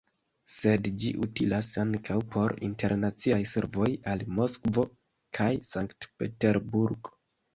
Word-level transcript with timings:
Sed 0.51 0.87
ĝi 1.01 1.09
utilas 1.25 1.67
ankaŭ 1.81 2.15
por 2.35 2.55
internaciaj 2.69 3.39
servoj 3.51 3.89
al 4.13 4.25
Moskvo 4.39 4.85
kaj 5.41 5.51
Sankt-Peterburgo. 5.73 7.17